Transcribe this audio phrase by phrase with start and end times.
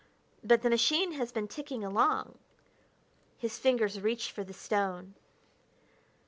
[0.43, 2.39] But the machine has been ticking along...."
[3.37, 5.13] His fingers reached for the stone.